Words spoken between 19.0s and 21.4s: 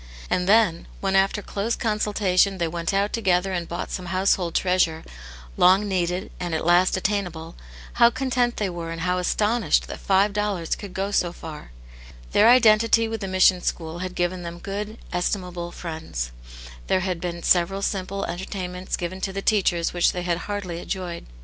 to the teachers which ttiey had heartily enjoyed.